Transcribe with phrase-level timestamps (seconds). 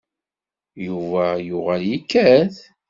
[0.85, 2.55] Yuba yuɣal yekkat.